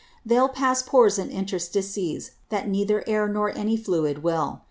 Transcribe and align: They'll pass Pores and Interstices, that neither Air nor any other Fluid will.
They'll 0.25 0.49
pass 0.49 0.81
Pores 0.81 1.19
and 1.19 1.29
Interstices, 1.29 2.31
that 2.49 2.67
neither 2.67 3.03
Air 3.05 3.27
nor 3.27 3.55
any 3.55 3.75
other 3.75 3.83
Fluid 3.83 4.23
will. 4.23 4.59